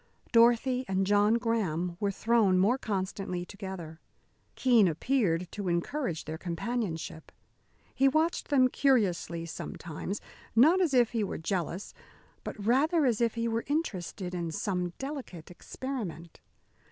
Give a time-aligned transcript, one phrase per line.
[0.31, 3.99] Dorothy and John Graham were thrown more constantly together.
[4.55, 7.31] Keene appeared to encourage their companionship.
[7.93, 10.19] He watched them curiously, sometimes,
[10.55, 11.93] not as if he were jealous,
[12.43, 16.41] but rather as if he were interested in some delicate experiment.